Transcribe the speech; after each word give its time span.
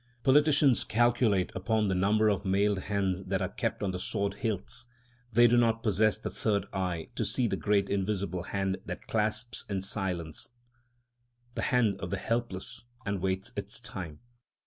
Politicians 0.23 0.83
calculate 0.83 1.51
upon 1.53 1.87
the 1.87 1.93
number 1.93 2.27
of 2.27 2.43
mailed 2.43 2.79
hands 2.79 3.25
that 3.25 3.39
are 3.39 3.49
kept 3.49 3.83
on 3.83 3.91
the 3.91 3.99
sword 3.99 4.33
hilts: 4.33 4.87
they 5.31 5.45
do 5.45 5.57
not 5.57 5.83
possess 5.83 6.17
the 6.17 6.31
third 6.31 6.65
eye 6.73 7.09
to 7.13 7.23
see 7.23 7.45
the 7.47 7.55
great 7.55 7.87
invisible 7.87 8.41
hand 8.41 8.79
that 8.87 9.05
clasps 9.05 9.63
in 9.69 9.83
silence 9.83 10.49
the 11.53 11.61
hand 11.69 12.01
of 12.01 12.09
the 12.09 12.17
helpless 12.17 12.85
and 13.05 13.21
waits 13.21 13.53
its 13.55 13.79
time. 13.79 14.17